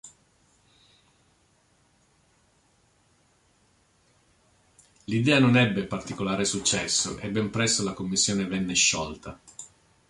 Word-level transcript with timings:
L'idea 5.03 5.37
non 5.37 5.55
ebbe 5.55 5.83
particolare 5.85 6.43
successo, 6.43 7.19
e 7.19 7.29
ben 7.29 7.51
presto 7.51 7.83
la 7.83 7.93
commissione 7.93 8.47
venne 8.47 8.73
sciolta. 8.73 9.39